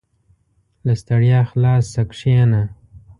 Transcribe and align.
•له 0.85 0.93
ستړیا 1.01 1.39
خلاص 1.49 1.83
شه، 1.93 2.03
کښېنه. 2.11 2.61